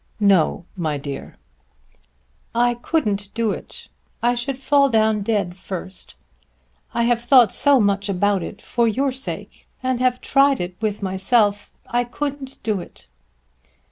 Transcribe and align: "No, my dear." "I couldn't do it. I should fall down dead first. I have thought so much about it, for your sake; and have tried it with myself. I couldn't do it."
"No, 0.19 0.65
my 0.75 0.97
dear." 0.97 1.35
"I 2.55 2.73
couldn't 2.73 3.31
do 3.35 3.51
it. 3.51 3.87
I 4.23 4.33
should 4.33 4.57
fall 4.57 4.89
down 4.89 5.21
dead 5.21 5.55
first. 5.55 6.15
I 6.91 7.03
have 7.03 7.21
thought 7.21 7.51
so 7.51 7.79
much 7.79 8.09
about 8.09 8.41
it, 8.41 8.63
for 8.63 8.87
your 8.87 9.11
sake; 9.11 9.67
and 9.83 9.99
have 9.99 10.19
tried 10.19 10.59
it 10.59 10.75
with 10.81 11.03
myself. 11.03 11.71
I 11.85 12.03
couldn't 12.03 12.57
do 12.63 12.79
it." 12.81 13.05